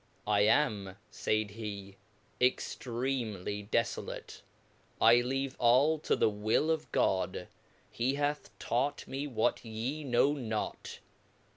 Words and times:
I 0.25 0.39
am 0.47 0.95
(^faid 1.11 1.51
he 1.51 1.91
j 2.39 2.47
extreamly 2.47 3.69
defolate, 3.71 4.41
I 4.99 5.17
leave 5.17 5.55
all 5.59 5.99
to 5.99 6.15
the 6.15 6.27
will 6.27 6.71
of 6.71 6.91
God; 6.91 7.47
he 7.91 8.15
hath 8.15 8.49
taught 8.57 9.05
me 9.07 9.27
what 9.27 9.63
ye 9.63 10.03
know 10.03 10.33
not. 10.33 10.97